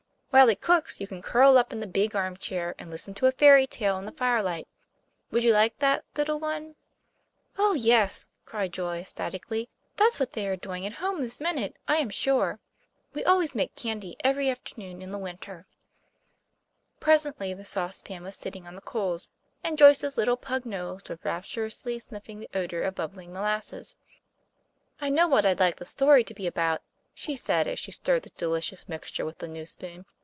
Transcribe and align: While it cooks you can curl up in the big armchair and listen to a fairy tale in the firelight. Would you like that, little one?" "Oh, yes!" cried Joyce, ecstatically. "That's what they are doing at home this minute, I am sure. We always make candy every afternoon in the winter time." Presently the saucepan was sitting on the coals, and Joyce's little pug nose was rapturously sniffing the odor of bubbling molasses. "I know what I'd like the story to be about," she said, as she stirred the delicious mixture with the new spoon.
While 0.33 0.47
it 0.47 0.61
cooks 0.61 1.01
you 1.01 1.07
can 1.07 1.21
curl 1.21 1.57
up 1.57 1.73
in 1.73 1.81
the 1.81 1.87
big 1.87 2.15
armchair 2.15 2.73
and 2.79 2.89
listen 2.89 3.13
to 3.15 3.25
a 3.25 3.33
fairy 3.33 3.67
tale 3.67 3.97
in 3.99 4.05
the 4.05 4.13
firelight. 4.13 4.65
Would 5.29 5.43
you 5.43 5.51
like 5.51 5.79
that, 5.79 6.05
little 6.15 6.39
one?" 6.39 6.75
"Oh, 7.57 7.73
yes!" 7.73 8.27
cried 8.45 8.71
Joyce, 8.71 9.01
ecstatically. 9.09 9.67
"That's 9.97 10.21
what 10.21 10.31
they 10.31 10.47
are 10.47 10.55
doing 10.55 10.85
at 10.85 10.93
home 10.93 11.19
this 11.19 11.41
minute, 11.41 11.75
I 11.85 11.97
am 11.97 12.09
sure. 12.09 12.61
We 13.13 13.25
always 13.25 13.53
make 13.53 13.75
candy 13.75 14.15
every 14.23 14.49
afternoon 14.49 15.01
in 15.01 15.11
the 15.11 15.17
winter 15.17 15.65
time." 15.69 17.01
Presently 17.01 17.53
the 17.53 17.65
saucepan 17.65 18.23
was 18.23 18.37
sitting 18.37 18.65
on 18.65 18.75
the 18.75 18.81
coals, 18.81 19.31
and 19.65 19.77
Joyce's 19.77 20.17
little 20.17 20.37
pug 20.37 20.65
nose 20.65 21.01
was 21.09 21.19
rapturously 21.25 21.99
sniffing 21.99 22.39
the 22.39 22.49
odor 22.55 22.83
of 22.83 22.95
bubbling 22.95 23.33
molasses. 23.33 23.97
"I 25.01 25.09
know 25.09 25.27
what 25.27 25.45
I'd 25.45 25.59
like 25.59 25.75
the 25.75 25.85
story 25.85 26.23
to 26.23 26.33
be 26.33 26.47
about," 26.47 26.81
she 27.13 27.35
said, 27.35 27.67
as 27.67 27.79
she 27.79 27.91
stirred 27.91 28.23
the 28.23 28.29
delicious 28.37 28.87
mixture 28.87 29.25
with 29.25 29.39
the 29.39 29.49
new 29.49 29.65
spoon. 29.65 30.05